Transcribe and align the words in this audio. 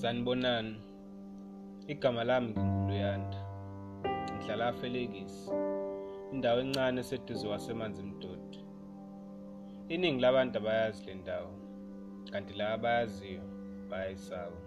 Sanibonani. 0.00 0.76
Igama 1.92 2.24
lami 2.24 2.48
nginguLuyanda. 2.50 3.38
Ngihlala 4.34 4.68
eFelekisi. 4.72 5.50
Indawo 6.32 6.60
encane 6.60 7.00
eseduze 7.00 7.48
kwasemanzi 7.48 8.02
Mdodi. 8.02 8.58
Iningi 9.88 10.20
labantu 10.22 10.58
abayazi 10.58 11.06
le 11.06 11.14
ndawo, 11.14 11.52
kanti 12.32 12.54
laba 12.54 12.74
abayaziyo 12.74 13.42
bayayisaba. 13.90 14.58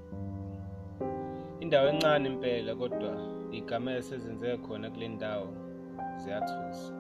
Indawo 1.64 1.88
encane 1.90 2.26
impela 2.30 2.76
kodwa 2.76 3.12
igama 3.52 3.92
esezenze 4.00 4.58
khona 4.58 4.90
kule 4.94 5.08
ndawo 5.08 5.50
ziyathusa. 6.22 6.94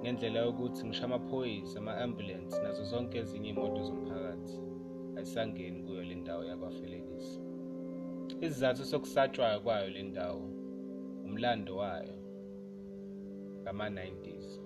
Ngendlela 0.00 0.38
yokuthi 0.40 0.86
ngisho 0.86 1.04
amaphoyisa, 1.04 1.78
ama-ambulance 1.78 2.56
nazo 2.62 2.84
zonke 2.84 3.18
ezinye 3.18 3.48
iy'moto 3.50 3.80
zomphakathi 3.88 4.56
ayisangeni 5.16 5.82
kuyo 5.82 6.03
le 6.34 6.40
ndawo 6.40 6.44
yakwaFelekisi. 6.50 7.40
Isizathu 8.40 8.84
sokusatshwayo 8.84 9.60
kwayo 9.60 9.90
le 9.90 10.02
ndawo 10.02 10.42
umlando 11.24 11.76
wayo 11.76 12.14
ngama-nineties. 13.62 14.60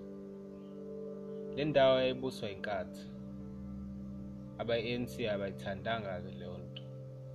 Le 1.55 1.65
ndawo 1.65 1.99
yayibuswa 1.99 2.49
inkathi. 2.51 3.07
Aba-ANC 4.57 5.13
abayithandanga-ke 5.33 6.31
leyo 6.39 6.57
nto. 6.57 6.83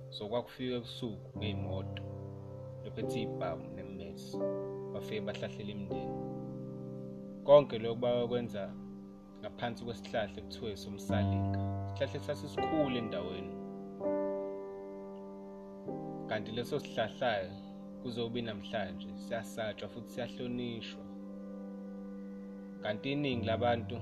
So 0.09 0.27
kwakufika 0.27 0.75
ebusuku 0.75 1.37
ngey'moto 1.37 2.03
bephethe 2.83 3.19
iy'bhamu 3.21 3.65
nemmesi 3.75 4.37
bafike 4.93 5.21
bahlahlela 5.21 5.71
imindeni. 5.71 6.15
Konke 7.43 7.77
lokhu 7.79 7.99
bayokwenza 8.03 8.63
ngaphansi 9.41 9.81
kwesihlahla 9.85 10.37
ekuthiwa 10.39 10.69
esomsalinga. 10.75 11.61
Isihlahla 11.93 12.17
esasisikhulu 12.19 12.97
endaweni. 12.97 13.54
Kanti 16.29 16.51
leso 16.51 16.79
sihlahla-ke 16.79 17.49
kuzobe 18.01 18.41
namhlanje 18.41 19.09
siyasatshwa 19.23 19.87
futhi 19.89 20.09
siyahlonishwa. 20.13 21.03
Kanti 22.83 23.11
iningi 23.11 23.45
labantu 23.45 23.97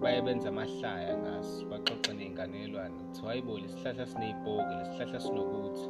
baye 0.00 0.22
benza 0.22 0.48
amahlaya 0.48 1.14
ngaso, 1.22 1.66
baxoxe 1.70 2.12
ney'nganekwane 2.18 2.98
kuthiwa 2.98 3.28
hayibo 3.30 3.58
lesi 3.58 3.76
sihlahla 3.78 4.06
siney'bhoki, 4.06 4.74
lesi 4.78 4.92
sihlahla 4.92 5.20
sinokuthi, 5.20 5.86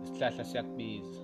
lesi 0.00 0.12
sihlahla 0.12 0.44
siyakubiza. 0.44 1.22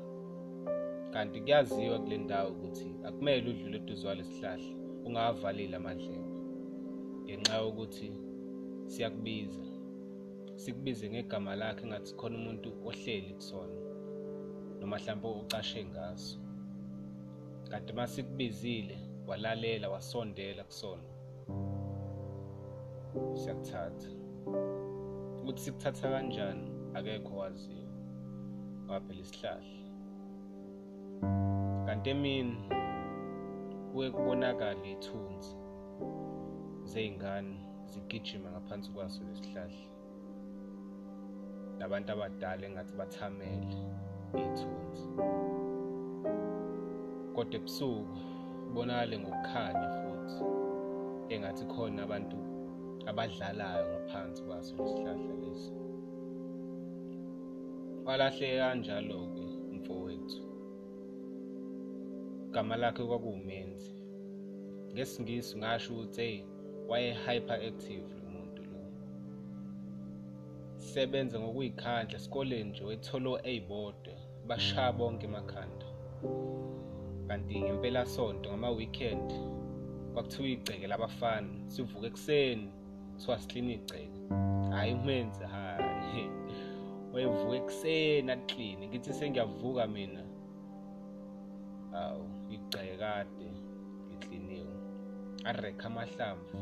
Kanti 1.12 1.40
kuyaziwa 1.40 1.98
kule 1.98 2.16
ndawo 2.18 2.50
ukuthi 2.50 2.90
akumele 3.06 3.50
udlule 3.50 3.76
eduze 3.76 4.02
kwalesi 4.06 4.32
sihlahla 4.34 4.70
ungawavalile 5.06 5.76
amadlebe 5.76 6.30
ngenxa 7.24 7.54
yokuthi 7.62 8.08
siyakubiza. 8.86 9.69
Sikubize 10.60 11.06
ngegama 11.10 11.52
lakho 11.60 11.82
engathi 11.84 12.12
khona 12.18 12.36
umuntu 12.40 12.68
ohleli 12.88 13.32
kusona 13.38 13.76
noma 14.78 14.96
hlampe 15.02 15.28
ucashe 15.40 15.80
ngaso. 15.90 16.38
Kanti 17.70 17.92
uma 17.92 18.06
sikubizile 18.12 18.96
walalela 19.28 19.86
wasondela 19.94 20.62
kusona 20.70 21.08
siyakuthatha. 23.40 24.08
Ukuthi 25.40 25.60
sikuthatha 25.64 26.06
kanjani 26.14 26.66
akekho 26.96 27.32
owaziyo 27.36 27.88
ngoba 28.84 29.00
phela 29.04 29.20
isihlahla. 29.24 29.76
Kanti 31.86 32.10
emini 32.14 32.56
kuke 33.92 34.08
kubonakale 34.16 34.88
iy'thunzi 34.92 35.54
zey'ngane 36.90 37.54
zigijima 37.90 38.48
ngaphansi 38.50 38.88
kwaso 38.94 39.24
lesi 39.24 39.42
sihlahla. 39.44 39.89
Nabantu 41.80 42.10
abadala 42.12 42.62
engathi 42.68 42.92
bathamele 43.00 43.72
iy'thunzi. 44.40 45.06
Kodwa 47.34 47.56
ebusuku 47.58 48.18
kubonakale 48.64 49.14
ngokukhanya 49.22 49.88
futhi 49.98 50.44
engathi 51.32 51.64
khona 51.72 52.00
abantu 52.06 52.38
abadlalayo 53.10 53.84
ngaphansi 53.90 54.40
kwaso 54.46 54.72
lesi 54.76 54.94
sihlahla 54.96 55.34
lesi. 55.42 55.72
Walahleka 58.06 58.64
kanjalo-ke 58.68 59.46
umfowethu. 59.72 60.40
Igama 62.48 62.74
lakhe 62.82 63.02
kwakuwuMenzi. 63.08 63.92
NgesiNgisi 64.92 65.52
ngasho 65.58 65.88
ukuthi 65.92 66.20
eyi 66.28 66.38
waye-hyperactive. 66.90 68.19
Sebenza 70.94 71.36
ngokuy'khandla 71.40 72.16
esikoleni 72.18 72.70
nje 72.70 72.82
wethola 72.88 73.28
o-A 73.34 73.54
bodwa 73.68 74.14
bashaya 74.48 74.92
bonke 74.98 75.26
emakhanda. 75.30 75.86
Kanti 77.28 77.54
ngempelasonto 77.64 78.46
ngama-weekend 78.50 79.28
kwakuthiwa 80.12 80.48
igceke 80.48 80.86
labafana 80.86 81.52
sivuka 81.72 82.06
ekuseni 82.10 82.68
kuthiwa 83.12 83.38
sikline 83.42 83.72
igceke. 83.74 84.20
Hhayi 84.72 84.92
uMenzi 84.94 85.44
hhayi 85.54 86.24
wayevuka 87.12 87.56
ekuseni 87.60 88.30
alikline 88.32 88.88
ngithi 88.88 89.12
sengiyavuka 89.18 89.86
mina 89.86 90.22
hawu 91.92 92.24
igceke 92.54 92.96
kade 93.02 93.48
likliniwe. 94.10 94.74
Arekha 95.44 95.86
amahlamvu 95.86 96.58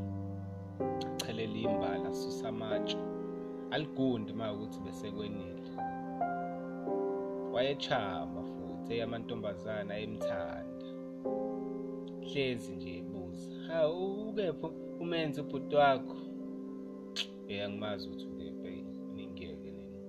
achelela 1.06 1.59
imbala 1.67 2.09
asuse 2.09 2.47
amatshe 2.49 2.99
aligundi 3.71 4.33
uma 4.33 4.53
ukuthi 4.53 4.81
besekwenile. 4.81 5.62
Wayechama 7.53 8.43
futhi 8.43 8.95
eyamantombazane 8.95 9.95
ayemthanda. 9.95 10.87
Hlezi 12.21 12.73
nje 12.77 12.97
ebuza, 12.99 13.53
hawu 13.69 14.29
ukephi 14.29 14.67
uMenzi 15.01 15.41
ubhuti 15.41 15.77
wakho? 15.77 16.17
Eh 17.49 17.65
angimazi 17.65 18.09
ukuthi 18.09 18.27
ukephi 18.27 18.84
ningiyeke 19.15 19.71
nini. 19.71 20.00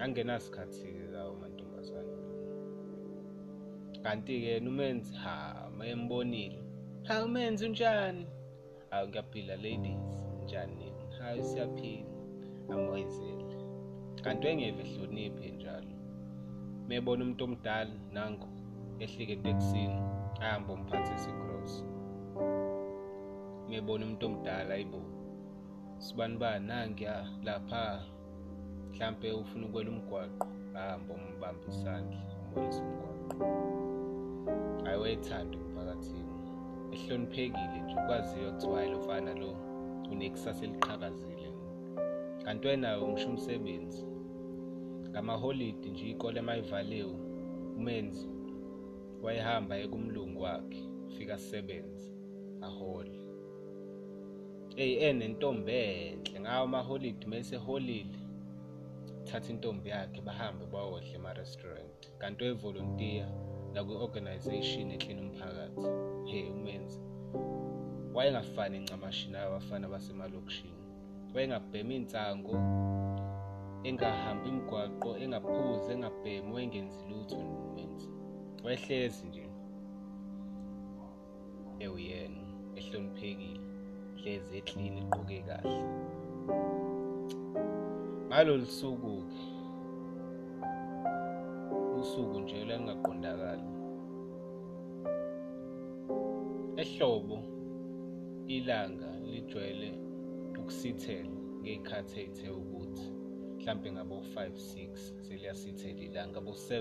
Angenasikhathi-ke 0.00 1.04
lawo 1.12 1.34
mantombazane. 1.40 2.16
Kanti-ke 4.02 4.46
yena 4.46 4.70
uMenzi 4.70 5.14
ha 5.14 5.68
mayembonile, 5.78 6.58
hawu 7.02 7.24
uMenzi 7.26 7.66
unjani? 7.66 8.26
Hawu 8.90 9.08
ngiyaphila 9.08 9.56
ladies, 9.56 10.24
njani 10.44 10.74
nini? 10.74 10.92
Hayi 11.18 11.44
siyaphila, 11.44 12.15
amoyizele. 12.74 13.44
Kanti 14.24 14.46
wengeve 14.46 14.82
ehloniphe 14.82 15.50
njalo. 15.50 15.94
Mebona 16.88 17.24
umuntu 17.24 17.44
omdala 17.44 17.94
nangu 18.12 18.48
ehlika 19.02 19.32
etekisini 19.32 20.00
ahamba 20.40 20.72
umphathisa 20.72 21.30
igross. 21.30 21.84
Mebona 23.68 24.04
umuntu 24.04 24.26
omdala 24.26 24.74
ayibo 24.74 25.00
sibani 25.98 26.36
bani 26.38 26.66
nangiya 26.66 27.26
lapha 27.44 28.04
mhlampe 28.90 29.32
ufuna 29.32 29.66
ukwela 29.66 29.90
umgwaqo 29.90 30.46
ahamba 30.74 31.14
umbamba 31.14 31.64
isandla 31.68 32.20
umbonisa 32.42 32.80
umgwaqo. 32.84 33.36
Hayi 34.84 34.98
wayethanda 35.02 35.56
emphakathini 35.58 36.34
ehloniphekile 36.94 37.78
nje 37.84 37.96
kwaziwa 38.06 38.50
kuthiwa 38.52 38.86
lo 38.86 38.98
mfana 38.98 39.32
lo 39.40 39.50
unekusasa 40.12 40.64
eliqhakazile. 40.64 41.35
Kanti 42.46 42.68
wenayo 42.68 43.08
ngisho 43.08 43.28
umsebenzi 43.28 44.02
ngamaholidi 45.10 45.90
nje 45.90 46.04
iy'kole 46.10 46.40
mayivaliwe 46.48 47.14
uMenzi 47.76 48.28
wayehamba 49.22 49.74
ye 49.80 49.86
kumlungu 49.92 50.40
wakhe 50.42 50.82
fika 51.14 51.34
asebenze 51.34 52.08
ahole. 52.66 53.16
Eyi 54.82 54.94
enentombi 55.08 55.72
enhle 55.72 56.40
ngawo 56.40 56.64
amaholidi 56.68 57.26
mese 57.26 57.54
eholile 57.58 58.18
thatha 59.26 59.50
intombi 59.52 59.88
yakhe 59.94 60.20
bahambe 60.26 60.64
bayodla 60.72 61.14
ema-restaurant 61.18 62.00
kanti 62.20 62.40
wayevolontiya 62.44 63.26
nakwi-organisation 63.72 64.86
eklina 64.96 65.22
umphakathi. 65.26 65.86
He 66.30 66.38
uMenzi 66.54 67.00
wayengafani 68.14 68.78
ncamashi 68.78 69.26
nayo 69.30 69.46
abafana 69.48 69.88
basemalokishini. 69.88 70.75
Wayengabhemi 71.36 71.94
iy'nsango, 71.96 72.54
engahambi 73.88 74.48
imigwaqo, 74.48 75.10
engaphuzi, 75.22 75.88
engabhemi, 75.94 76.48
wayengenzi 76.54 77.00
lutho 77.10 77.36
uMenzi. 77.36 78.08
Wayehlezi 78.64 79.26
nje 79.28 79.44
ewuyena 81.84 82.42
ehloniphekile, 82.78 83.60
hlezi 84.18 84.52
eklini 84.58 85.00
egqoke 85.04 85.38
kahle. 85.48 85.82
Ngalolu 88.28 88.66
suku-ke 88.78 89.42
usuku 92.00 92.36
nje 92.40 92.56
olungaqondakali. 92.62 93.68
Ehlobo 96.82 97.38
ilanga 98.56 99.10
lijwayele 99.30 100.05
ukusithela 100.66 101.30
ngey'khathi 101.62 102.16
ey'the 102.20 102.48
ukuthi 102.50 103.06
mhlampe 103.56 103.88
ngabo-5 103.92 104.36
6 104.50 105.22
seliyasithela 105.26 106.02
ilanga 106.08 106.40
ngabo-7 106.40 106.72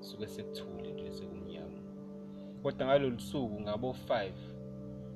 suke 0.00 0.26
sekuthule 0.26 0.92
nje 0.92 1.10
sekumnyama. 1.12 1.80
Kodwa 2.62 2.86
ngalolu 2.86 3.20
suku 3.20 3.60
ngabo-5 3.60 4.32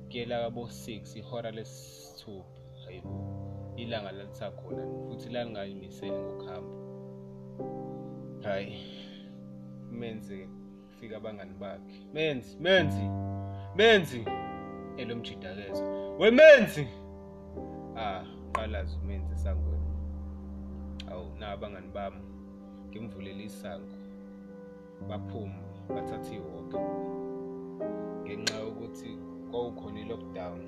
kuyela 0.07 0.35
kabo-6 0.43 1.17
ihora 1.19 1.51
lesithupha 1.51 2.61
hayibo 2.85 3.19
ilanga 3.77 4.11
lalisakhona 4.11 4.83
futhi 5.07 5.29
lalingayimiseli 5.29 6.19
ngokuhamba. 6.23 6.75
Hhayi 8.43 8.79
menze 9.91 10.49
kufika 10.87 11.17
abangani 11.17 11.53
bakhe. 11.53 11.99
Menzi 12.13 12.57
menzi 12.57 13.05
menzi! 13.75 14.25
Elomjidakezo 14.97 15.83
wemenzi 16.19 16.87
ah 17.97 18.25
qalazi 18.53 18.97
umenzi 19.03 19.33
esangweni. 19.33 19.91
Awu 21.11 21.35
na 21.39 21.47
abangani 21.51 21.87
bami? 21.93 22.21
Ngimvulela 22.89 23.43
isango. 23.43 23.97
Baphuma 25.09 25.63
bathatha 25.89 26.35
iwalk 26.35 26.73
ngenxa 28.23 28.55
yokuthi 28.55 29.17
kwawukhona 29.49 29.99
i-lockdown 29.99 30.59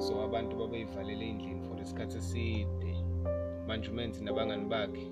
so 0.00 0.22
abantu 0.24 0.56
babeyivalele 0.56 1.28
endlini 1.30 1.62
for 1.62 1.80
isikhathi 1.80 2.18
eside. 2.18 2.94
Manje 3.66 3.90
umenzi 3.90 4.24
nabangani 4.24 4.64
bakhe 4.64 5.06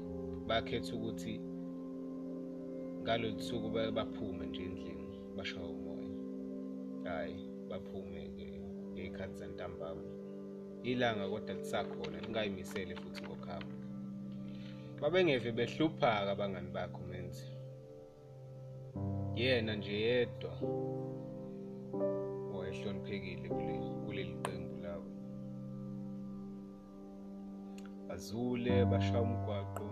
bakhetha 0.46 0.96
ukuthi 0.96 1.40
ngalolu 3.02 3.40
suku 3.40 3.68
baphume 3.70 4.46
nje 4.46 4.62
endlini 4.62 5.18
bashawe 5.36 5.68
umoya. 5.68 6.10
Hhayi 7.04 7.48
baphume-ke 7.68 8.60
ngey'khathi 8.92 9.38
zantambama. 9.38 10.15
Ilanga 10.92 11.28
kodwa 11.28 11.54
lisakhona 11.54 12.20
lingayimisele 12.20 12.94
futhi 12.96 13.22
ngokuhamba 13.22 13.76
babengeve 15.00 15.52
behlupha-ke 15.52 16.30
abangani 16.30 16.70
bakho 16.70 17.00
menzi. 17.10 17.46
Yena 19.34 19.74
nje 19.74 20.00
yedwa 20.00 20.52
wayehloniphekile 22.54 23.48
kuleli 24.04 24.36
qembu 24.44 24.76
labo 24.82 25.10
bazule 28.08 28.84
bashaya 28.84 29.20
umgwaqo. 29.20 29.86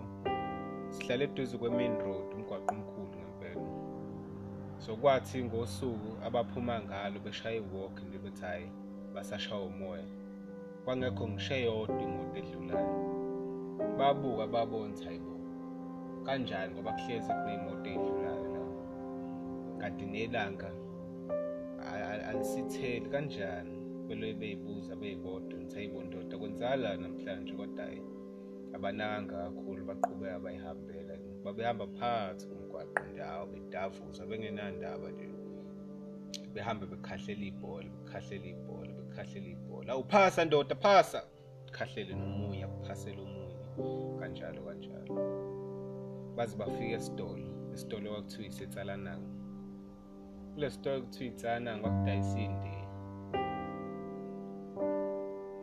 Sihlale 0.90 1.24
eduze 1.24 1.58
kwe-main 1.58 1.98
road 2.04 2.28
umgwaqo 2.34 2.74
omkhulu 2.74 3.16
ngempela. 3.18 3.68
So 4.78 4.96
kwathi 4.96 5.44
ngosuku 5.44 6.10
abaphuma 6.26 6.80
ngalo 6.80 7.20
beshaya 7.20 7.56
i-walk 7.56 8.02
nje 8.02 8.18
bethi 8.18 8.42
hhayi 8.42 8.68
basashaya 9.14 9.60
umoya. 9.60 10.23
Kwangekho 10.84 11.24
ngisho 11.28 11.54
eyodwa 11.60 12.00
imoto 12.06 12.36
edlulayo 12.40 12.92
babuka 13.98 14.44
babona 14.54 14.92
ukuthi 14.92 15.04
hayibo 15.08 15.34
kanjani 16.26 16.70
ngoba 16.72 16.92
kuhlezi 16.96 17.30
kuney'moto 17.38 17.88
ey'dlulayo 17.92 18.46
la? 18.54 18.62
Kanti 19.80 20.04
nelanga 20.12 20.70
alisitheli 22.28 23.08
kanjani? 23.14 23.76
Belo 24.06 24.26
bey'buza 24.40 24.92
bey'bodwa 25.00 25.56
ngithi 25.58 25.74
hayibo 25.76 25.98
ndoda 26.02 26.34
kwenzakala 26.40 26.88
namhlanje 27.02 27.52
kodwa 27.58 27.84
hhayi 27.84 28.02
abanakanga 28.76 29.34
kakhulu 29.44 29.82
baqhubeka 29.88 30.38
bayihambela 30.44 31.14
babehamba 31.44 31.84
phakathi 31.96 32.44
komgwaqo 32.48 33.00
nje 33.08 33.22
hawu 33.28 33.46
bedavuza 33.52 34.22
bengenandaba 34.28 35.08
nje. 35.12 35.28
Behambe 36.54 36.84
bekhahlela 36.92 37.44
ibhola 37.50 37.88
bekhahlela 37.96 38.46
ibhola 38.54 39.03
bekhahlela 39.14 39.48
ibhola. 39.48 39.92
Awu 39.92 40.04
phasa 40.04 40.44
ndoda 40.44 40.74
phasa. 40.74 41.22
Khahlele 41.72 42.14
nomunye 42.14 42.64
akuphasele 42.64 43.20
omunye 43.22 43.56
kanjalo 44.20 44.62
kanjalo. 44.62 45.14
Baze 46.36 46.56
bafika 46.56 46.96
esitolo. 46.96 47.72
Esitolo 47.74 48.10
kwakuthiwa 48.10 48.46
isetsalananga 48.46 49.30
kule 50.54 50.70
sitolo 50.70 51.02
kuthiwa 51.02 51.30
itsalananga 51.30 51.82
kwakudayisa 51.82 52.38
indiya. 52.38 52.84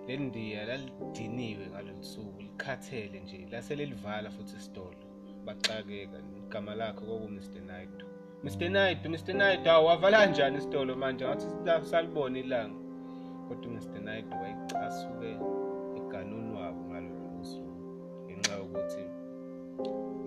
Le 0.08 0.18
ndiya 0.18 0.66
lalidiniwe 0.66 1.68
ngalolu 1.68 2.04
suku 2.04 2.42
likhathele 2.42 3.20
nje 3.20 3.48
lase 3.52 3.76
lelivala 3.76 4.32
futhi 4.32 4.56
isitolo. 4.58 4.98
Baxakeka 5.46 6.18
igama 6.38 6.76
lakhe 6.76 7.06
kwaku-mr 7.06 7.62
nido 7.62 8.06
mr 8.44 8.70
nido 8.70 9.10
mr 9.10 9.34
nido 9.34 9.70
hawu 9.72 9.86
wavala 9.86 10.26
njani 10.26 10.58
isitolo 10.58 10.96
manje? 10.96 11.26
Ngathi 11.26 11.88
salibona 11.88 12.40
ilanga. 12.40 12.81
Kodwa 13.52 13.72
umr 13.72 14.00
nido 14.00 14.36
wayecasuke 14.42 15.32
eganuni 16.00 16.52
wabo 16.56 16.82
ngalolu 16.90 17.46
suku 17.52 17.82
ngenxa 18.26 18.54
yokuthi 18.60 19.04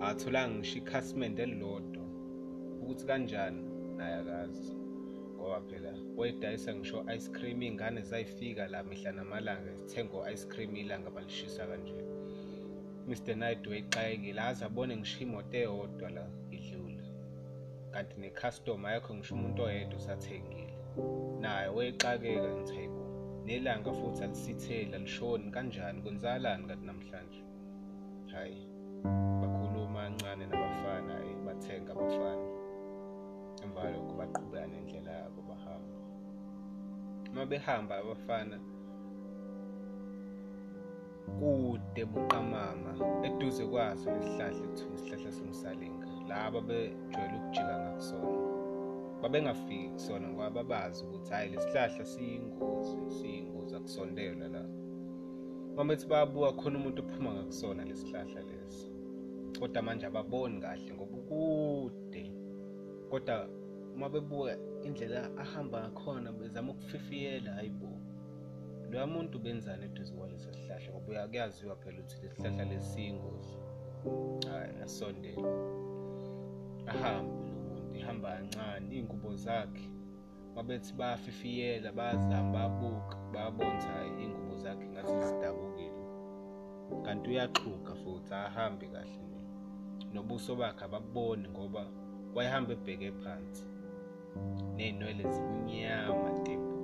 atholanga 0.07 0.55
ngisho 0.55 0.77
ikhasimende 0.77 1.43
elilodwa. 1.43 2.03
Ukuthi 2.81 3.05
kanjani? 3.05 3.63
Naye 3.97 4.15
akazi 4.15 4.73
ngoba 5.35 5.61
phela 5.61 5.93
wayedayisa 6.17 6.75
ngisho 6.75 7.05
ice 7.15 7.31
cream 7.31 7.61
iy'ngane 7.61 8.01
zayifika 8.01 8.67
la 8.67 8.83
mihla 8.83 9.11
namalanga 9.11 9.73
zithenga 9.73 10.17
o-ice 10.17 10.47
cream 10.47 10.75
ilanga 10.75 11.09
balishisa 11.09 11.67
kanje. 11.67 11.95
Mr 13.07 13.35
night 13.35 13.67
wayeqayekile 13.67 14.41
aze 14.41 14.65
abone 14.65 14.97
ngisho 14.97 15.19
imoto 15.23 15.57
eyodwa 15.57 16.09
la 16.09 16.25
idlula 16.51 17.03
kanti 17.91 18.15
nekhastoma 18.19 18.89
ayekho 18.89 19.15
ngisho 19.15 19.35
umuntu 19.35 19.61
oyedwa 19.63 19.97
usathengile 19.97 20.73
naye 21.41 21.67
wayexakeka 21.67 22.49
ngithi 22.53 22.75
hayibo 22.75 23.04
nelanga 23.45 23.93
futhi 23.93 24.23
alisitheli 24.23 24.95
alishoni. 24.95 25.51
Kanjani? 25.51 26.01
Kwenzakalani 26.01 26.67
kanti 26.67 26.85
namhlanje? 26.85 27.43
Hhayi 28.31 28.67
bakhuluma 29.41 30.01
kancane 30.01 30.45
nabafana 30.45 31.13
hhayi 31.13 31.35
bathenga 31.45 31.91
abafana. 31.91 32.45
Emva 33.63 33.91
lokho 33.91 34.13
baqhubeka 34.19 34.67
nendlela 34.67 35.11
yabo 35.11 35.41
bahamba. 35.49 35.95
Uma 37.31 37.45
behamba 37.45 37.97
abafana 37.97 38.59
kude 41.39 42.05
buqamama 42.05 42.91
eduze 43.27 43.65
kwaso 43.65 44.11
lesihlahla 44.11 44.63
ekuthiwa 44.65 44.95
isihlahla 44.95 45.31
somsalinga 45.31 46.07
laba 46.29 46.61
bejwayele 46.61 47.37
ukujika 47.37 47.73
ngakusona. 47.81 48.44
Babengafiki 49.21 49.89
kusona 49.89 50.27
ngoba 50.27 50.49
babazi 50.49 51.03
ukuthi 51.03 51.31
hhayi 51.31 51.49
lesihlahla 51.49 52.05
siyingozi 52.05 52.97
siyingozi 53.17 53.75
akusondelwa 53.75 54.47
la. 54.47 54.63
Uma 55.73 55.85
bethi 55.85 56.07
bayabuka 56.07 56.51
khona 56.51 56.77
umuntu 56.79 57.01
ophuma 57.03 57.33
ngakusona 57.33 57.85
lesihlahla 57.85 58.41
lesi 58.41 58.91
kodwa 59.59 59.81
manje 59.81 60.05
ababoni 60.05 60.61
kahle 60.61 60.93
ngoba 60.93 61.17
kude. 61.27 62.23
Kodwa 63.09 63.49
uma 63.95 64.09
bebuka 64.09 64.57
indlela 64.83 65.37
ahamba 65.37 65.89
ngakhona 65.89 66.31
bezama 66.31 66.71
ukufifiyela 66.71 67.51
hayibo 67.53 67.89
loya 68.91 69.07
muntu 69.07 69.39
benzani 69.39 69.85
eduze 69.85 70.13
kwaleso 70.13 70.53
sihlahla 70.53 70.91
ngoba 70.91 71.27
kuyaziwa 71.27 71.75
phela 71.75 71.99
ukuthi 71.99 72.21
lesi 72.21 72.35
sihlahla 72.35 72.65
lesiyingozi 72.65 73.57
hhayi 74.47 74.73
asondele. 74.83 75.49
Ahambe. 76.87 77.05
lo 77.23 77.23
muntu 77.23 77.44
ehamba 78.05 78.29
kancane 78.37 78.95
iy'ngubo 78.95 79.35
zakhe 79.35 79.85
babethi 80.55 80.93
bayafifiyela 80.99 81.91
bayazama 81.91 82.51
bayabuka 82.53 83.15
bayabona 83.33 83.69
ukuthi 83.69 83.87
hhayi 83.93 84.11
iy'ngubo 84.21 84.53
zakhe 84.63 84.85
ngathi 84.91 85.13
zidabukile. 85.27 86.03
Kanti 87.05 87.29
uyaxhuga 87.29 87.93
futhi 88.01 88.33
ahambe 88.33 88.85
kahle 88.93 89.17
nje. 89.25 89.41
Nobuso 90.13 90.55
bakhe 90.55 90.83
ababoni 90.85 91.49
ngoba 91.49 91.83
wayehamba 92.35 92.73
ebheke 92.77 93.11
phansi. 93.21 93.65
Ney'nwele 94.75 95.23
zimnyama 95.33 96.29
tebhu 96.45 96.77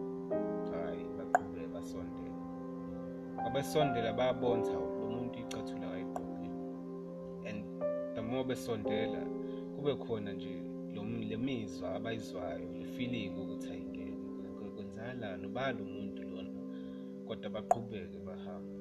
hhayi 0.70 1.06
baqhubeke 1.18 1.68
basondela 1.76 2.40
abesondela 3.46 4.10
bayabona 4.14 4.62
ukuthi 4.62 4.74
hawu 4.74 4.90
lo 5.00 5.08
muntu 5.16 5.40
icathula 5.40 5.86
wayegqokile 5.94 6.58
and 7.50 7.60
the 8.16 8.22
more 8.22 8.44
besondela 8.44 9.22
kube 9.76 9.96
khona 9.96 10.34
nje 10.34 10.71
le 11.30 11.38
mizwa 11.38 11.96
abayizwayo 11.96 12.68
le 12.80 12.86
feeling 12.86 13.30
ukuthi 13.30 13.70
ayingeke 13.72 14.70
kwenzakalani 14.76 15.46
ubani 15.48 15.82
umuntu 15.82 16.22
lona? 16.24 16.60
Kodwa 17.28 17.50
baqhubeke 17.50 18.20
bahamba. 18.20 18.78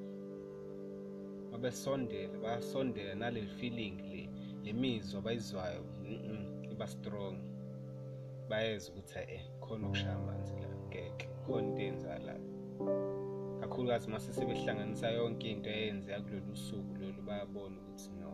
Babesondela 1.50 2.38
bayasondela 2.38 3.14
nale 3.14 3.46
feeling 3.46 3.96
le 4.10 4.28
le 4.64 4.72
mizwa 4.72 5.18
abayizwayo 5.18 5.84
iba 6.72 6.86
strong. 6.86 7.36
Bayeza 8.48 8.92
ukuthi 8.92 9.18
eh 9.18 9.42
khona 9.60 9.86
ukushaya 9.86 10.16
amanzi 10.16 10.54
la 10.62 10.68
ngeke 10.86 11.28
khona 11.46 11.66
into 11.66 11.82
eyenzakalayo. 11.82 12.46
Kakhulukazi 13.60 14.10
mase 14.10 14.32
sebehlanganisa 14.32 15.10
yonke 15.10 15.50
into 15.50 15.70
eyenzeka 15.70 16.20
kulolu 16.20 16.56
suku 16.56 16.94
lolu 17.00 17.22
bayabona 17.22 17.76
ukuthi 17.80 18.10
no 18.20 18.30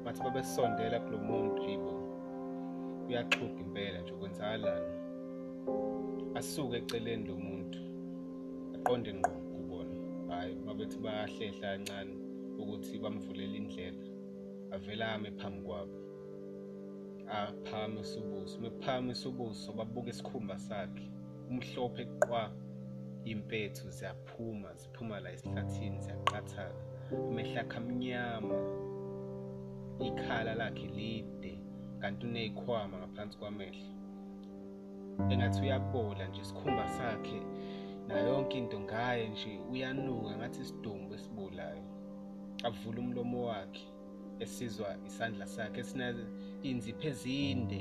bathi 0.03 0.21
babesondela 0.23 0.99
kulo 0.99 1.17
muntu 1.17 1.61
yibo 1.61 1.93
uyaxhuga 3.07 3.59
impela 3.61 4.01
nje 4.01 4.13
kwenzakalani 4.13 4.93
asuke 6.35 6.77
eceleni 6.77 7.27
lo 7.27 7.35
muntu 7.35 7.79
aqonde 8.75 9.13
ngqo 9.13 9.31
kubona. 9.51 9.95
Hhayi 10.29 10.55
babethi 10.65 10.97
bayahlehla 10.97 11.67
kancane 11.77 12.13
ukuthi 12.59 12.97
bamvulele 12.99 13.57
indlela 13.57 14.05
avele 14.73 15.03
ame 15.03 15.31
phambi 15.31 15.61
kwabo. 15.61 16.04
Aphakamisa 17.29 18.19
ubuso 18.19 18.59
mephakamisa 18.59 19.29
ubuso 19.29 19.73
babuka 19.73 20.09
isikhumba 20.09 20.57
sakhe 20.57 21.11
umhlophe 21.49 22.05
qwa 22.05 22.51
impethu 23.25 23.89
ziyaphuma 23.89 24.73
ziphuma 24.73 25.19
la 25.19 25.31
esihlathini 25.31 25.99
ziyaqathaka 26.01 26.81
amehlo 27.29 27.59
akhe 27.61 27.77
amnyama 27.77 28.57
ikhala 30.07 30.55
lakhe 30.55 30.87
lide 30.87 31.59
kanti 32.01 32.25
uneyikhwama 32.25 32.97
ngaphansi 32.97 33.37
kwamehlo. 33.37 33.89
Engathi 35.29 35.61
uyabola 35.61 36.27
nje 36.27 36.41
isikhumba 36.41 36.87
sakhe 36.87 37.41
nayo 38.07 38.27
yonke 38.27 38.57
into 38.57 38.79
ngaye 38.79 39.29
nje 39.29 39.59
uyanuka 39.71 40.37
ngathi 40.37 40.61
isidumbu 40.61 41.13
esibolayo 41.13 41.83
avula 42.63 42.99
umlomo 42.99 43.45
wakhe 43.45 43.85
esizwa 44.39 44.97
isandla 45.07 45.47
sakhe 45.47 45.79
esiney'nzipho 46.65 47.07
ezinde 47.07 47.79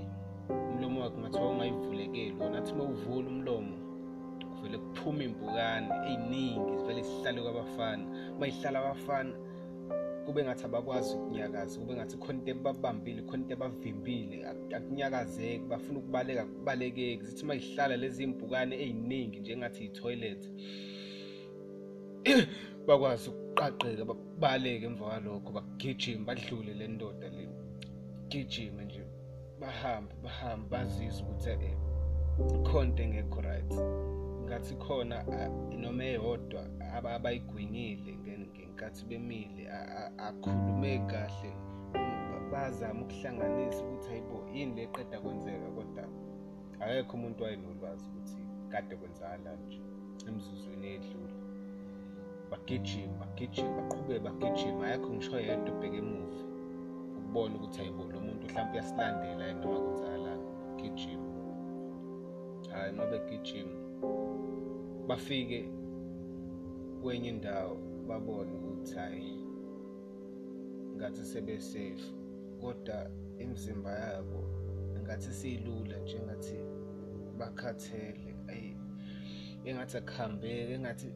umlomo 0.72 1.00
wakhe 1.00 1.18
ngathiwa 1.20 1.50
ungayivulekeli 1.50 2.34
wona 2.40 2.58
athi 2.58 2.72
uma 2.72 2.84
uvula 2.84 3.28
umlomo 3.34 3.76
kuvele 4.52 4.78
kuphuma 4.84 5.22
impukane 5.28 5.88
ey'ningi 6.10 6.72
zivele 6.78 7.02
zihlale 7.08 7.40
kwabafana. 7.44 8.04
Uma 8.36 8.46
yihlala 8.46 8.78
abafana 8.82 9.32
kube 10.24 10.44
ngathi 10.44 10.64
abakwazi 10.64 11.10
ukunyakaza 11.16 11.80
kube 11.80 11.94
ngathi 11.94 12.16
khona 12.16 12.38
into 12.38 12.50
ebabambile 12.50 13.20
khona 13.22 13.42
into 13.42 13.54
ebavimbile 13.56 14.36
akunyakazeki 14.76 15.64
bafuna 15.70 15.98
ukubaleka 15.98 16.44
kubalekeki 16.44 17.24
zithi 17.26 17.42
uma 17.44 17.54
yihlala 17.54 17.96
lezi 17.96 18.26
mpukane 18.26 18.74
ey'ningi 18.84 19.40
njengathi 19.40 19.80
yithoyilethi 19.84 20.48
bakwazi 22.86 23.30
ukuqaqeka 23.30 24.04
babaleke 24.04 24.86
emva 24.86 25.04
kwalokho 25.08 25.50
bagijime 25.56 26.24
badlule 26.28 26.72
le 26.80 26.88
ndoda 26.88 27.28
le. 27.36 27.44
Gijime 28.28 28.84
nje 28.84 29.04
bahambe 29.60 30.14
bahambe 30.22 30.68
bazizwe 30.68 31.28
ukuthi 31.28 31.50
eh 31.50 31.76
khona 32.64 32.88
into 32.88 33.02
engekho 33.02 33.40
right. 33.40 33.72
Ngathi 34.44 34.74
khona 34.76 35.24
noma 35.78 36.04
eyodwa 36.04 36.62
abayigwinyile 36.96 38.12
ngenkathi 38.16 39.04
bemile 39.08 39.64
akhulumeki 40.18 41.06
kahle 41.10 41.52
bazama 42.52 43.00
ukuhlanganisa 43.02 43.84
ukuthi 43.84 44.08
hayibo 44.08 44.48
yini 44.54 44.74
le 44.74 44.86
qeda 44.86 45.20
kwenzeka 45.20 45.68
kodwa? 45.76 46.04
Akekho 46.80 47.16
umuntu 47.16 47.42
wayenolwazi 47.44 48.04
ukuthi 48.08 48.42
kade 48.68 48.96
kwenzakalani 48.96 49.66
nje 49.66 49.80
emzuzweni 50.28 50.86
edlule 50.94 51.34
bagijima 52.50 53.14
bagijima 53.20 53.70
baqhubeke 53.76 54.20
bagijima 54.26 54.86
ayekho 54.86 55.10
ngisho 55.14 55.40
yedwa 55.40 55.74
ubheke 55.74 55.96
emuva. 55.96 56.53
Ukubona 57.34 57.56
ukuthi 57.56 57.78
hayibo 57.78 58.04
lo 58.12 58.20
muntu 58.20 58.46
mhlawumbe 58.46 58.78
uyasilandela 58.78 59.44
yena 59.46 59.60
noma 59.60 59.80
kwenzakalani 59.80 60.46
gijima. 60.76 61.28
Hhayi 62.70 62.92
uma 62.92 63.06
begijima 63.06 63.76
bafike 65.08 65.68
kwenye 67.02 67.28
indawo 67.28 67.76
babone 68.08 68.52
ukuthi 68.52 68.94
hhayi 68.94 69.44
ngathi 70.96 71.24
sebesafe 71.24 72.14
kodwa 72.60 73.10
imizimba 73.38 73.90
yabo 73.98 74.40
ngathi 75.02 75.32
silula 75.32 75.98
njengathi 75.98 76.58
bakhathele 77.38 78.36
ayi 78.48 78.76
engathi 79.64 79.96
akuhambeki 79.96 80.72
engathi 80.72 81.08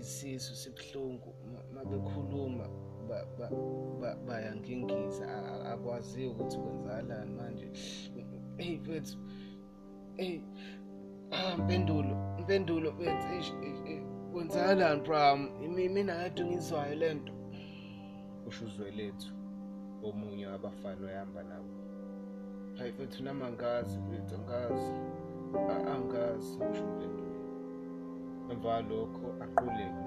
isisu 0.00 0.54
sibuhlungu 0.56 1.34
uma 1.70 1.84
bekhuluma 1.84 2.87
bayangingiza 4.26 5.26
akwaziyo 5.72 6.30
ukuthi 6.30 6.56
kwenzakalani 6.58 7.32
manje. 7.38 7.68
Eyi 8.58 8.78
bethu 8.78 9.18
eyi 10.16 10.42
ah 11.30 11.56
mpendulo 11.58 12.14
impendulo 12.38 12.92
bethu 12.92 13.54
kwenzakalani 14.32 15.00
bram 15.00 15.40
mina 15.94 16.14
kade 16.16 16.44
ngizwayo 16.44 16.94
le 16.94 17.14
nto. 17.14 17.32
Kusho 18.44 18.64
uzwelethu 18.64 19.32
omunye 20.02 20.46
wabafana 20.46 21.06
oyahamba 21.06 21.42
nabo. 21.42 21.72
Hayi 22.78 22.92
bethu 22.92 23.22
nami 23.24 23.44
angazi 23.44 23.98
bethu 23.98 24.34
angazi. 24.34 24.92
Angazi 25.94 26.58
kusho 26.58 26.84
impendulo 26.84 27.28
emva 28.50 28.62
kwalokho 28.62 29.26
aquleke 29.44 29.72
umenzi 29.72 29.97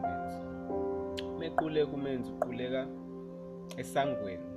mequleka 1.52 1.92
umenzi 1.92 2.32
uquleka 2.32 2.88
esangweni 3.78 4.50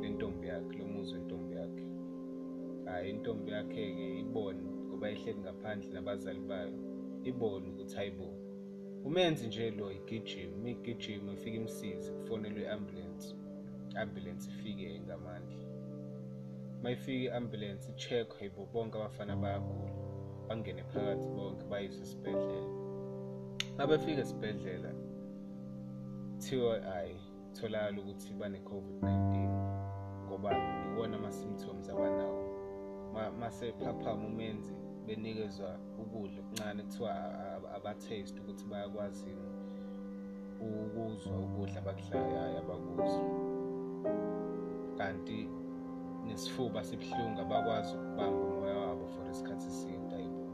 lentombi 0.00 0.46
yakhe 0.48 0.78
lo 0.78 0.84
muzi 0.86 1.14
wentombi 1.14 1.54
yakhe. 1.54 1.84
Hhayi 2.84 3.10
intombi 3.10 3.50
yakhe-ke 3.50 4.18
ibone 4.20 4.62
ngoba 4.86 5.10
ihleli 5.10 5.40
ngaphandle 5.40 5.92
nabazali 5.92 6.40
bayo 6.40 6.72
ibone 7.24 7.68
ukuthi 7.68 7.96
hayibo 7.96 8.28
umenzi 9.04 9.46
nje 9.46 9.70
lo 9.70 9.92
igijima 9.92 10.56
uma 10.56 10.70
igijima 10.70 11.32
ifike 11.32 11.56
imsize 11.56 12.12
kufonelwe 12.12 12.62
i-ambulensi 12.62 13.34
i-ambulensi 13.94 14.50
ifike 14.50 15.00
ngamandla. 15.00 15.64
Uma 16.80 16.90
ifike 16.90 17.24
i-ambulensi 17.24 17.90
i-check-we 17.90 18.38
hayibo 18.38 18.66
bonke 18.72 18.98
abafana 18.98 19.36
bayagula 19.36 19.92
bangene 20.48 20.82
phakathi 20.82 21.26
bonke 21.28 21.64
bayiswe 21.70 22.02
esibhedlela. 22.02 22.70
Uma 23.74 23.86
befika 23.86 24.20
esibhedlela 24.20 25.03
kuthiwa 26.54 26.80
hhayi 26.80 27.16
tholakala 27.52 28.00
ukuthi 28.00 28.34
bane-covid-19 28.34 29.48
ngoba 30.26 30.50
iwona 30.94 31.16
ama-symptoms 31.16 31.88
abanawo. 31.88 32.44
Mase 33.40 33.72
phaphama 33.72 34.26
umenzi 34.26 34.74
benikezwa 35.06 35.78
ukudla 35.98 36.40
okuncane 36.40 36.82
kuthiwa 36.82 37.10
aba-taste 37.76 38.40
ukuthi 38.40 38.64
bayakwazi 38.64 39.36
ukuzwa 40.60 41.38
ukudla 41.38 41.78
abakudlayo 41.78 42.58
abakuzwa 42.58 43.24
kanti 44.98 45.48
nesifuba 46.26 46.84
sibuhlungu 46.84 47.40
abakwazi 47.40 47.96
ukubamba 47.96 48.44
umoya 48.46 48.76
wabo 48.78 49.06
for 49.06 49.30
isikhathi 49.30 49.66
eside 49.66 50.14
ayibo 50.16 50.46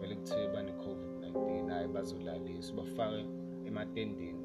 vele 0.00 0.14
kuthiwe 0.14 0.46
bane-covid-19 0.54 1.70
hhayi 1.70 1.88
bazolaliswa 1.88 2.76
bafake 2.76 3.26
ematendeni. 3.66 4.39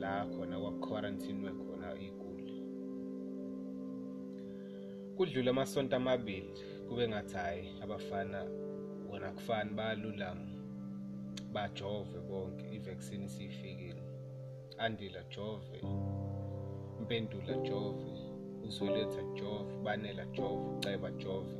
La 0.00 0.26
khona 0.32 0.56
kwakukhwarantinwe 0.60 1.50
khona 1.60 1.88
iguli. 2.06 2.56
Kudlula 5.16 5.50
amasonto 5.50 5.96
amabili 5.96 6.54
kube 6.88 7.08
ngathi 7.08 7.34
hhayi 7.36 7.82
abafana 7.82 8.44
bona 9.08 9.30
kufani 9.32 9.70
bayalulama 9.70 10.46
bajove 11.52 12.18
bonke 12.28 12.64
i-vaccine 12.76 13.24
isiyifikile 13.24 14.02
andila 14.78 15.22
jove. 15.22 15.78
Impendula 17.00 17.54
jove. 17.54 18.10
Uzweletha 18.64 19.22
jove. 19.22 19.76
Banela 19.84 20.24
jove. 20.24 20.76
Uceba 20.76 21.10
jove. 21.10 21.56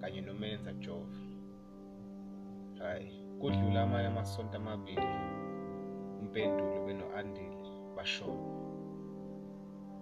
Kanye 0.00 0.20
nomenza 0.20 0.72
jove. 0.72 1.16
Hhayi 2.78 3.12
kudlula 3.40 3.82
amanye 3.82 4.06
amasonto 4.06 4.56
amabili 4.56 5.08
impendulo 6.22 6.86
beno-andile 6.86 7.61
bashona. 8.02 8.48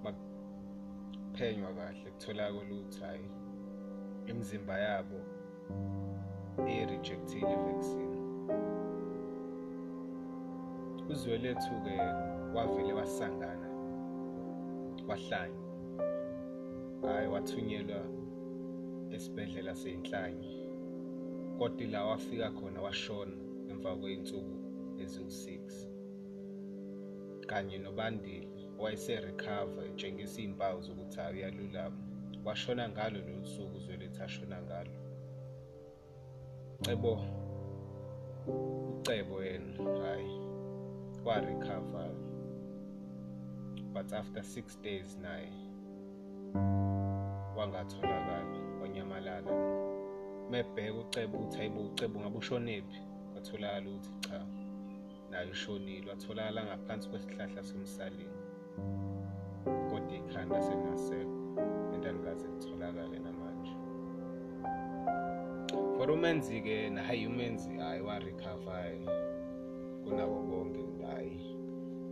Baphenywa 0.05 1.75
kahle 1.75 2.11
kutholakala 2.11 2.75
ukuthi 2.75 3.01
hhayi 3.01 3.31
imizimba 4.27 4.79
yabo 4.79 5.19
i-rejectile 6.67 7.53
i-vaccine 7.53 8.17
uzwelethu-ke 11.11 11.97
wavele 12.55 12.93
wasangana 12.93 13.69
wahlanya 15.09 15.65
hhayi 17.03 17.29
wathunyelwa 17.29 18.03
esibhedlela 19.15 19.75
seyinhlanye 19.75 20.51
kodwa 21.59 21.83
ila 21.85 22.05
wafika 22.05 22.51
khona 22.51 22.81
washona 22.83 23.37
emva 23.71 23.97
kwey'nsuku 23.97 24.57
eziwu-six. 25.03 25.90
Kanye 27.51 27.79
nobandile 27.79 28.49
wayese-recover 28.79 29.85
etshengisa 29.91 30.41
iy'mpawu 30.41 30.79
zokuthi 30.87 31.17
hhayi 31.21 31.37
uyalulama 31.37 31.99
washona 32.45 32.89
ngalo 32.89 33.19
lolu 33.27 33.47
suku 33.47 33.77
uzwelethu 33.77 34.23
ashona 34.23 34.63
ngalo. 34.63 34.95
Cebo 36.85 37.13
ucebo 38.99 39.37
yena 39.45 39.85
hayi 40.03 40.35
wa-recover 41.25 42.11
but 43.93 44.13
after 44.13 44.43
six 44.45 44.81
days 44.83 45.19
naye 45.19 45.53
wangatholakali 47.57 48.59
wanyamalala. 48.83 49.53
Mebheka 50.51 50.95
ucebo 50.95 51.39
ukuthi 51.39 51.57
hayibo 51.59 51.81
ucebo 51.81 52.21
ngabe 52.21 52.39
ushonephi? 52.39 53.01
Kwatholakala 53.33 53.91
ukuthi 53.91 54.11
cha. 54.21 54.60
Naye 55.31 55.51
ushonile 55.51 56.11
watholakala 56.11 56.65
ngaphansi 56.65 57.09
kwesihlahla 57.09 57.63
somsalini 57.65 58.41
kodwa 59.91 60.17
ikhanda 60.17 60.63
sengasekho 60.63 61.41
and 61.95 62.05
alikaze 62.07 62.49
litholakale 62.49 63.19
namanje. 63.19 63.75
For 65.97 66.11
umenzi-ke 66.11 66.91
nahayi 66.91 67.27
umenzi 67.27 67.71
hhayi 67.79 68.01
wa-recover 68.01 68.99
kunabo 70.05 70.43
bonke 70.43 71.05
hhayi 71.07 71.57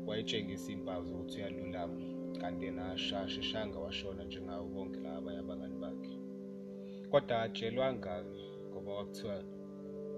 wayetshengisa 0.07 0.73
iy'mpawu 0.73 1.05
zokuthi 1.05 1.39
uyalulama 1.39 1.97
kanti 2.41 2.65
yena 2.65 2.93
asheshanga 2.93 3.79
washona 3.79 4.25
njengawo 4.25 4.65
bonke 4.69 5.01
laba 5.01 5.19
abanye 5.19 5.39
abangani 5.39 5.77
bakhe. 5.83 6.15
Kodwa 7.11 7.43
atshelwanga-ke 7.43 8.43
ngoba 8.71 8.93
kwakuthiwa 8.95 9.43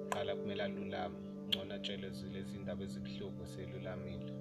qala 0.09 0.37
kumele 0.37 0.63
alulame. 0.63 1.30
Ngcono 1.51 1.75
atshele 1.75 2.09
lezi 2.33 2.59
ndaba 2.59 2.83
ezibuhlungu 2.85 3.43
eselulamile. 3.43 4.33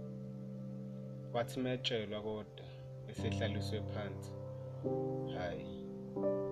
Wathi 1.33 1.59
metshelwa 1.63 2.19
kodwa 2.21 2.65
esehlaliswe 3.09 3.79
phansi 3.91 4.33
hhayi 5.33 5.67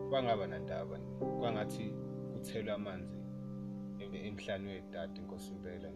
kwangaba 0.09 0.47
nandaba 0.47 0.97
kwangathi 1.39 1.85
kuthelwa 2.31 2.73
amanzi 2.79 3.17
emhlane 4.27 4.67
wedada 4.73 5.17
inkosi 5.21 5.51
impela 5.55 5.89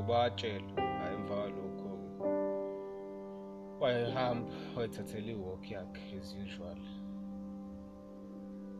uba 0.00 0.14
watshelwa 0.22 0.80
hhayi 0.98 1.14
emva 1.18 1.34
kwalokho 1.40 1.90
wayehamba 3.80 4.52
wayethathela 4.76 5.30
iwalk 5.32 5.64
yakhe 5.70 6.18
as 6.18 6.30
usual. 6.44 6.80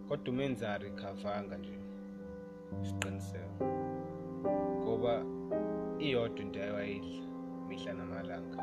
Kodwa 0.08 0.28
umenzi 0.32 0.64
arikhavanga 0.66 1.56
nje 1.58 1.78
isiqiniseko. 2.82 3.85
Ngoba 4.86 5.24
iyodwa 5.98 6.40
into 6.44 6.62
ayewayidla 6.62 7.26
mihla 7.68 7.92
namalanga. 7.92 8.58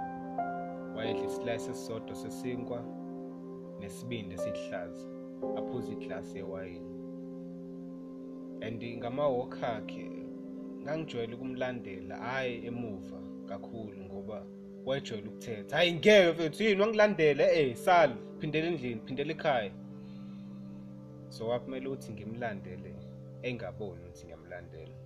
Wayedla 0.95 1.25
isilayisi 1.25 1.71
esisodwa 1.71 2.15
sesinkwa 2.15 2.83
nesibindi 3.79 4.35
esihlaza 4.35 5.07
aphuza 5.57 5.91
iglasi 5.91 6.37
yewayini. 6.37 6.93
And 8.61 8.83
ngamawok 8.83 9.63
akhe 9.63 10.11
ngangijwayele 10.81 11.35
ukumlandela 11.35 12.15
hhayi 12.17 12.65
emuva 12.65 13.19
kakhulu 13.45 13.97
ngoba 13.97 14.45
wayejwayele 14.85 15.29
ukuthetha 15.29 15.75
hhayi 15.75 15.93
ngeke 15.93 16.31
mfethu 16.31 16.63
yini? 16.63 16.81
Wangilandela? 16.81 17.51
Eh 17.51 17.75
sala 17.75 18.15
phindela 18.39 18.67
endlini 18.67 19.01
phindela 19.05 19.31
ekhaya. 19.31 19.71
So 21.29 21.45
kwakumele 21.45 21.87
ukuthi 21.87 22.11
ngimlandele 22.11 22.95
engaboni 23.41 24.01
ukuthi 24.03 24.25
ngiyamlandela. 24.25 25.02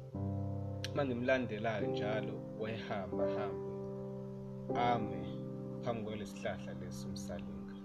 Uma 0.97 1.05
ngimlandela-ke 1.05 1.87
njalo 1.87 2.33
wayehamba 2.59 3.25
hambe 3.35 3.69
ame 4.79 5.21
phambi 5.83 6.03
kwalesihlahla 6.05 6.73
lesi 6.73 7.07
umsalinga 7.07 7.75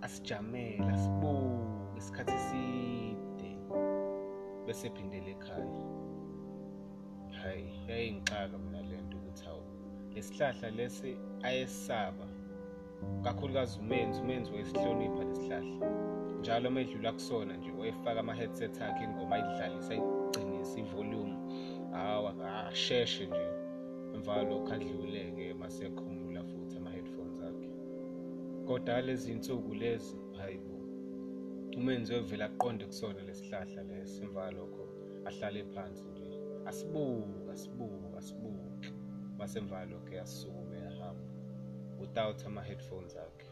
asijamele 0.00 0.84
asibuke 0.94 1.98
isikhathi 1.98 2.32
eside 2.38 3.50
bese 4.66 4.90
phindela 4.90 5.30
ekhaya. 5.36 5.84
Hayi 7.40 7.68
yayingixaka 7.88 8.58
mina 8.58 8.82
le 8.82 8.96
nto 9.02 9.16
ukuthi 9.16 9.44
hawu 9.44 9.64
lesihlahla 10.14 10.70
lesi 10.70 11.16
ayesaba 11.42 12.26
kakhulukazi 13.24 13.80
umenzi 13.80 14.20
umenzi 14.20 14.52
wayesihlonipha 14.52 15.24
lesihlahla 15.24 15.86
njalo 16.40 16.68
uma 16.68 16.80
edlula 16.80 17.12
kusona 17.12 17.56
nje 17.56 17.70
wayefaka 17.78 18.20
ama-headset 18.20 18.82
akhe 18.82 19.04
ingoma 19.04 19.36
ayidlalisa 19.36 19.92
ayigcinisa 19.94 20.78
ivolume. 20.80 21.38
Hawa 21.92 22.66
asheshe 22.66 23.26
nje. 23.26 23.48
Emva 24.14 24.34
kwalokho 24.34 24.72
adluleke 24.72 25.54
masekhumula 25.54 26.44
futhi 26.44 26.76
ama-headphones 26.76 27.40
akhe. 27.42 27.68
Kodwa 28.66 29.00
lezi 29.00 29.34
nsuku 29.34 29.74
lezi 29.74 30.16
hayi 30.36 30.58
bo 30.58 30.78
umenzi 31.76 32.12
wevela 32.14 32.44
aqonde 32.44 32.86
kusona 32.86 33.22
lesihlahla 33.22 33.82
lesi 33.82 34.22
emva 34.22 34.40
kwalokho 34.40 34.84
ahlale 35.24 35.64
phansi 35.64 36.04
nje. 36.04 36.28
Asibuke 36.66 37.50
asibuke 37.52 38.16
asibuke. 38.18 38.92
Masemva 39.38 39.76
kwalokho 39.76 40.14
yasukuma 40.14 40.76
yahamba 40.76 41.28
without 42.00 42.46
ama-headphones 42.46 43.16
akhe. 43.16 43.46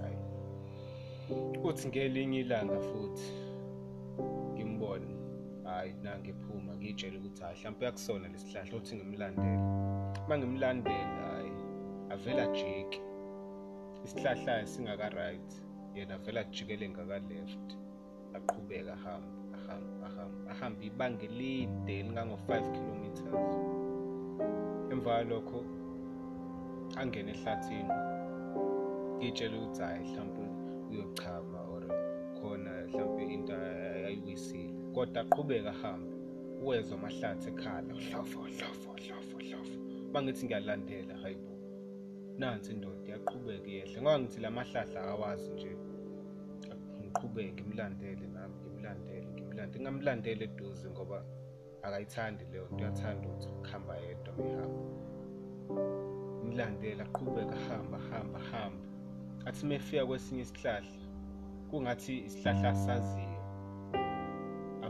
Hayi 0.00 0.18
uthi 1.64 1.88
ngelinye 1.88 2.40
ilanga 2.40 2.80
futhi 2.80 3.32
ngimbone 4.52 5.17
hayi 5.68 5.92
nangiphuma 6.02 6.72
ngiyitshela 6.76 7.18
ukuthi 7.18 7.42
hayi 7.42 7.56
mhlawumpe 7.56 7.84
yakusona 7.84 8.28
lesihlahla 8.28 8.76
uthi 8.76 8.96
ngimlandele. 8.96 9.58
Uma 10.26 10.34
ngimlandela 10.38 11.22
hayi 11.30 11.52
avela 12.12 12.46
jike 12.56 13.00
isihlahla 14.04 14.66
singaka-right 14.66 15.50
yena 15.94 16.14
avela 16.14 16.40
ajikele 16.40 16.88
ngaka-left 16.88 17.68
aqhubeka 18.36 18.92
ahamba 18.98 19.38
ahamba 19.58 20.06
ahamba 20.08 20.50
ahamba 20.52 20.82
ibanga 20.88 21.24
elide 21.28 21.92
elingango-five 22.00 22.66
kilometers. 22.76 23.54
Emva 24.92 25.10
kwalokho 25.14 25.60
angene 27.00 27.32
ehlathini 27.36 27.94
ngiyitshela 29.16 29.56
ukuthi 29.58 29.82
hhayi 29.82 30.04
mhlawumpe 30.04 30.42
uyochama 30.90 31.60
or 31.74 31.84
khona 32.36 32.72
mhlawumpe 32.86 33.22
into 33.34 33.54
ayiwisile 34.08 34.77
kodwa 34.98 35.20
aqhubeka 35.22 35.70
ahambe 35.70 36.12
uwezwa 36.62 36.94
amahlathi 36.98 37.48
ekhala 37.52 37.92
hlofo 38.04 38.40
hlofo 38.54 38.90
hlofo 39.02 39.36
hlofo 39.46 39.76
bangithi 40.12 40.42
ngiyalandela 40.46 41.14
hayibo 41.22 41.54
nansi 42.38 42.68
indoda 42.72 43.06
iyaqhubeka 43.08 43.68
iyehle 43.72 43.98
ngoba 44.00 44.18
ngithi 44.20 44.40
la 44.40 44.50
mahlahla 44.50 45.00
awazi 45.12 45.50
nje. 45.54 45.72
Ngiqhubeke 46.98 47.50
ngimlandele 47.52 48.26
nami 48.34 48.54
ngimlandele 48.60 49.26
ngimlandele 49.34 49.78
ngingamlandele 49.78 50.44
eduze 50.50 50.86
ngoba 50.94 51.18
akayithandi 51.86 52.44
leyo 52.50 52.66
nto 52.72 52.82
uyathanda 52.82 53.24
ukuthi 53.28 53.48
ukuhamba 53.54 53.94
yedwa 54.04 54.32
mehamba 54.38 54.82
mlandela 56.46 57.02
aqhubeka 57.08 57.56
ahamba 57.62 57.96
ahamba 58.02 58.38
ahamba 58.44 58.86
athi 59.48 59.62
mefika 59.66 60.06
kwesinye 60.08 60.42
isihlahla 60.46 61.00
kungathi 61.68 62.14
isihlahla 62.28 62.70
asaziyo. 62.76 63.27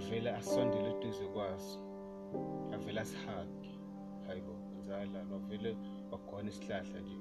Avele 0.09 0.31
asondele 0.31 0.89
eduze 0.91 1.25
kwaso 1.25 1.79
avele 2.75 3.01
asihage. 3.01 3.71
Hayibo 4.27 4.55
nzala 4.79 5.25
novele 5.25 5.77
wagona 6.11 6.49
isihlahla 6.49 7.01
nje. 7.01 7.17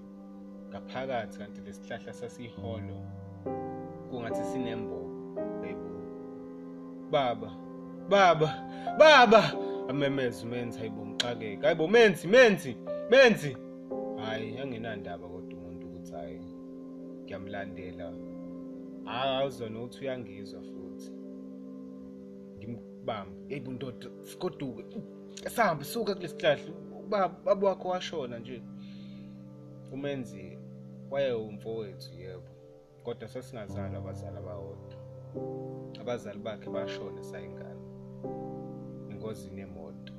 Ngaphakathi 0.69 1.38
kanti 1.39 1.62
lesihlahla 1.62 2.13
sasiyiholo 2.13 2.97
kungathi 4.10 4.43
sinembobo 4.43 5.41
hayibo 5.62 5.89
baba 7.12 7.52
baba 8.10 8.50
baba! 8.97 9.54
Amemeza 9.89 10.45
umenzi 10.45 10.80
hayibo 10.80 11.06
ngixakeke. 11.06 11.62
Hayibo 11.62 11.88
menzi 11.88 12.28
menzi 12.28 12.78
menzi! 13.12 13.58
Hayi 14.17 14.60
anginandaba 14.60 15.28
kodwa 15.28 15.60
umuntu 15.60 15.88
ukuthi 15.88 16.13
hayi 16.13 16.41
ngiyamlandela. 17.23 18.13
Awuzona 19.06 19.80
ukuthi 19.80 20.00
uyangizwa 20.02 20.62
futhi. 20.62 20.77
Ngimbambe 23.08 23.54
eyibo 23.54 23.72
ndoda 23.72 24.10
sigoduke 24.28 24.84
sihambe 25.54 25.84
suka 25.86 26.15
kulesihlahla 26.15 26.72
ubaba 27.00 27.67
wakho 27.67 27.88
washona 27.89 28.39
nje. 28.39 28.62
Umenzi 29.91 30.58
wayewumfowethu 31.12 32.13
yebo. 32.13 32.52
Kodwa 33.04 33.28
sasingazalwa 33.28 33.98
abazali 33.98 34.38
abawodwa. 34.38 34.98
Abazali 36.02 36.39
bakhe 36.39 36.70
bashona 36.70 37.24
sayingane. 37.24 37.86
Engozini 39.12 39.60
yemoto 39.60 40.13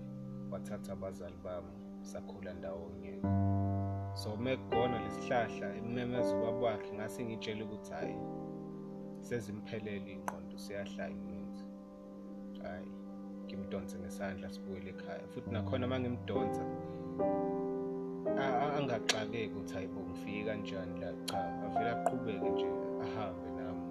wathatha 0.51 0.93
abazali 0.93 1.37
bami 1.45 1.73
sakhula 2.03 2.55
ndawonye. 2.55 3.21
So 4.15 4.37
mekugona 4.37 5.03
lesihlahla 5.05 5.77
imemeza 5.77 6.37
ubaba 6.37 6.67
wakhe 6.67 6.93
ngase 6.93 7.25
ngitshela 7.25 7.65
ukuthi 7.65 7.93
hhayi 7.93 8.19
sezimphelele 9.21 10.11
iy'ngqondo 10.11 10.57
useyahlaya 10.57 11.17
umenzi 12.59 12.65
hhayi 12.65 12.91
ngimdonse 13.47 13.99
ngesandla 13.99 14.49
sibuyele 14.51 14.91
ekhaya. 14.91 15.27
Futhi 15.33 15.51
nakhona 15.51 15.87
uma 15.87 16.01
ngimdonsa 16.01 16.63
angaxakeki 18.77 19.55
ukuthi 19.55 19.75
hayi 19.75 19.87
bo 19.87 20.01
ngifike 20.01 20.45
kanjani 20.45 21.01
la? 21.01 21.13
Cha 21.27 21.39
avele 21.65 21.91
aqhubeke 21.91 22.51
nje 22.51 22.69
ahambe 23.05 23.49
nami. 23.59 23.85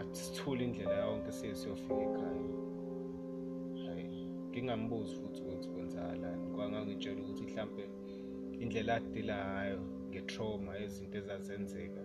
Athi 0.00 0.20
sithule 0.20 0.64
indlela 0.64 0.94
yonke 1.04 1.32
siye 1.32 1.54
siyofika 1.54 2.02
ekhaya. 2.08 2.48
Ngingambuzi 4.50 5.14
futhi 5.16 5.40
ukuthi 5.42 5.68
kwenzakalani. 5.68 6.44
Kwangangitshela 6.54 7.20
ukuthi 7.22 7.42
mhlampe 7.42 7.84
indlela 8.60 8.94
adila 8.94 9.36
ngayo 9.52 9.80
nge-trauma 10.10 10.78
ezinto 10.78 11.18
ezazenzeka 11.18 12.02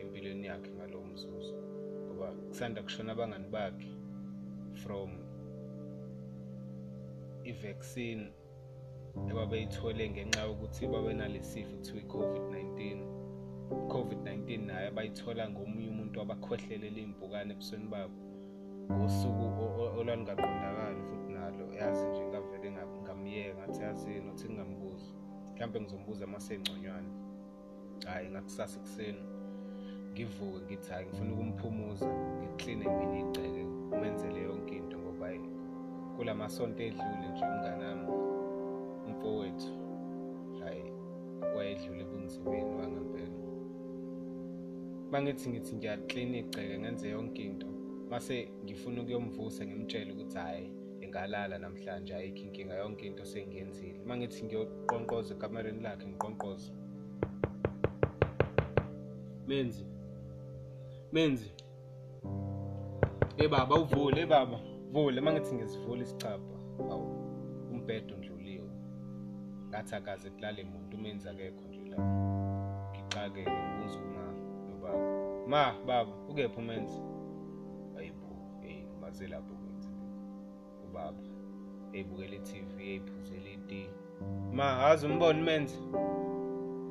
empilweni 0.00 0.46
yakhe 0.46 0.70
ngalowo 0.76 1.04
mzuzu. 1.12 1.54
Ngoba 2.04 2.26
kusanda 2.48 2.82
kushona 2.82 3.12
abangani 3.12 3.48
bakhe. 3.48 3.95
From 4.82 5.10
i-vaccine 7.50 8.24
ebabeyithole 9.30 10.10
ngenxa 10.10 10.40
yokuthi 10.48 10.86
babenale 10.92 11.40
sifo 11.42 11.76
kuthiwa 11.76 12.00
i-COVID-19 12.02 12.80
i-COVID-19 13.72 14.66
nayo 14.66 14.88
abayithola 14.88 15.42
ngomunye 15.50 15.88
umuntu 15.88 16.16
abakhohlelela 16.20 16.98
iy'mpukane 17.00 17.50
ebusweni 17.54 17.88
babo 17.94 18.18
ngosuku 18.92 19.44
olwalungaqondakali 19.98 21.00
futhi 21.08 21.28
nalo. 21.36 21.64
Yazi 21.78 22.04
nje 22.06 22.22
ngavele 22.30 22.68
ngamyeka 23.02 23.52
ngathi 23.58 23.80
yazini 23.82 24.28
uthi 24.30 24.46
ngingambuzi 24.48 25.10
mhlawumbe 25.52 25.78
ngizombuza 25.80 26.24
masengconywana 26.26 27.10
hhayi 28.06 28.26
ngakusasa 28.30 28.76
ekuseni. 28.78 29.22
Ngivuke 30.16 30.64
ngithi 30.64 30.90
hhayi 30.90 31.06
ngifuna 31.06 31.32
ukumphumuza 31.32 32.08
ngikline 32.38 32.84
mina 32.88 33.18
igceke 33.18 33.62
umenzele 33.94 34.40
yonke 34.42 34.76
into 34.76 34.98
ngoba 34.98 35.28
kula 36.16 36.34
masonto 36.34 36.82
edlule 36.82 37.28
nje 37.32 37.44
umnganami 37.44 38.08
umfowethu 39.06 39.72
hhayi 40.58 40.92
wayedlule 41.56 42.00
ebunzimeni 42.00 42.70
wangempela. 42.78 43.36
Mangithi 45.10 45.48
ngithi 45.50 45.76
ngiyaklina 45.76 46.36
igceke 46.38 46.78
ngenze 46.78 47.08
yonke 47.08 47.42
into 47.42 47.66
mase 48.10 48.48
ngifuna 48.64 49.02
ukuyomvusa 49.02 49.66
ngimtshele 49.66 50.12
ukuthi 50.12 50.38
hhayi 50.38 50.66
ngalala 51.08 51.58
namhlanje 51.58 52.14
ayikho 52.14 52.42
inkinga 52.46 52.74
yonke 52.74 53.06
into 53.06 53.24
sengiyenzile. 53.24 54.00
Uma 54.04 54.16
ngithi 54.16 54.44
ngiyoqonqoza 54.44 55.34
ekamereni 55.34 55.82
lakhe 55.82 56.06
ngiqonqoze. 56.08 56.72
Menzi. 59.48 59.95
Menzi. 61.16 61.50
Ebaba 63.36 63.74
uvule 63.76 64.20
ebaba 64.20 64.60
vule 64.92 65.20
uma 65.20 65.32
ngithi 65.32 65.54
ngizivula 65.54 66.02
isicapha 66.02 66.56
awu 66.90 67.06
umbhedo 67.70 68.16
ndluliwe 68.16 68.70
ngathi 69.68 69.94
akaze 69.94 70.30
kulale 70.30 70.64
muntu 70.64 70.96
umenzi 70.96 71.28
akekho 71.28 71.68
nje 71.68 71.84
la. 71.90 71.96
Ngixake-ke 72.90 73.50
ngibuza 73.50 73.98
uma 73.98 74.24
nobaba. 74.68 75.46
Ma 75.48 75.74
baba 75.86 76.12
ukephi 76.28 76.58
umenzi? 76.58 77.00
Ayibo 77.98 78.28
eyi 78.62 78.86
maze 79.00 79.26
lapho 79.26 79.54
ubaba 80.84 81.22
eyibukela 81.92 82.34
i-TV 82.36 82.80
eyiphuzela 82.80 83.48
iti 83.56 83.88
ma 84.52 84.64
hazi 84.64 85.06
umbona 85.06 85.40
umenzi? 85.40 85.78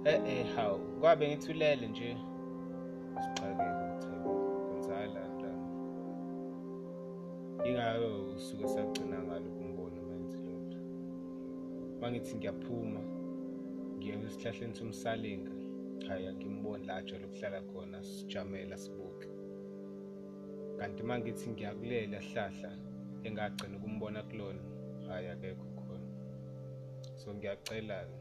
Eh 0.06 0.22
eh 0.28 0.56
hawu 0.56 0.80
kwabe 1.00 1.28
ngithulele 1.28 1.88
nje. 1.88 2.18
Ingayo 7.70 8.36
usuke 8.36 8.68
sagcina 8.68 9.18
ngalo 9.24 9.50
kumbona 9.58 9.98
umenzi 10.02 10.38
lokho 10.46 10.80
mangithi 12.02 12.36
ngiyaphuma 12.38 13.02
ngiye 13.96 14.14
esihlahleni 14.28 14.76
somsalinga 14.80 15.54
hhayi 16.08 16.28
angimboni 16.28 16.86
la 16.88 16.96
ajwayele 16.96 17.26
ukuhlala 17.28 17.62
khona 17.62 18.04
sijamela 18.04 18.78
sibuke. 18.78 19.30
Kanti 20.78 21.04
mangithi 21.04 21.50
ngiyakulela 21.50 22.20
hlahla 22.28 22.72
engagcina 23.24 23.78
ukumbona 23.78 24.20
kulona 24.24 24.64
hhayi 25.08 25.28
akekho 25.34 25.68
khona. 25.80 26.08
So 27.16 27.34
ngiyacela-ke 27.34 28.18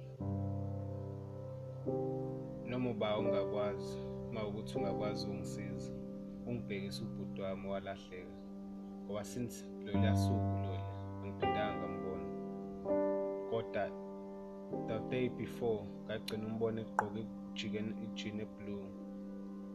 noma 2.68 2.90
uba 2.90 3.18
ungakwazi 3.18 3.98
uma 4.30 4.46
ukuthi 4.48 4.78
ungakwazi 4.78 5.26
ungisiza 5.26 5.92
ungibhekise 6.46 7.02
ubhuti 7.04 7.40
wami 7.40 7.68
walahleka. 7.68 8.43
Ngoba 9.04 9.24
since 9.24 9.64
loluya 9.84 10.16
suku 10.16 10.54
lolu 10.62 10.88
angiphindanga 11.22 11.74
ngambona 11.88 12.26
kodwa 13.50 13.84
the 14.88 14.98
day 15.10 15.28
before 15.28 15.80
ngagcina 16.06 16.46
umbona 16.46 16.80
egqoke 16.80 17.22
ijini 18.04 18.42
eblue 18.42 18.88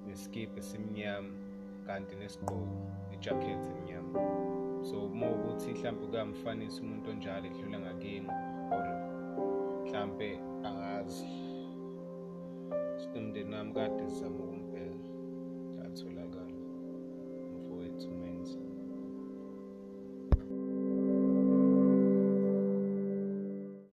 nesikibha 0.08 0.58
esimnyama 0.60 1.32
kanti 1.88 2.16
nesigqoko 2.16 2.76
ijakhethi 3.16 3.70
emnyama. 3.74 4.20
So 4.88 4.96
uma 5.06 5.28
ukuthi 5.36 5.74
mhlawumbe 5.74 6.08
kuyamfanisa 6.08 6.82
umuntu 6.82 7.10
onjalo 7.10 7.46
edlula 7.48 7.80
ngakini 7.80 8.30
or 8.76 8.88
mhlampe 9.84 10.30
angazi. 10.68 11.28
Sinomndeni 13.02 13.56
wami 13.56 13.74
kade 13.74 14.10
sizama 14.10 14.44